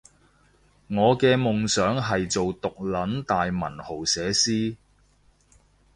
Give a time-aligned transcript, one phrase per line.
[0.87, 4.75] 我嘅夢想係做毒撚大文豪寫詩